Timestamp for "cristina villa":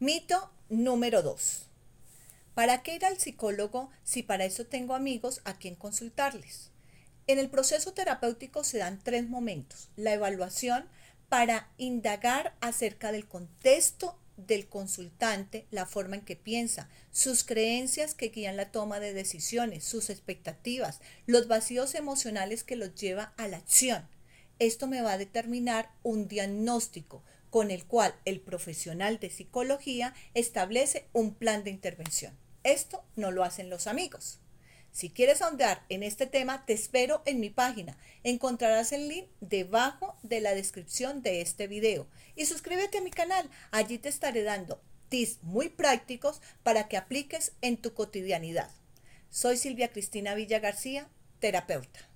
49.92-50.58